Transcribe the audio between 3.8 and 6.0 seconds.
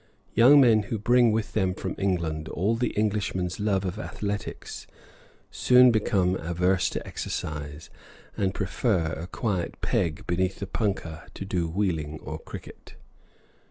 of athletics soon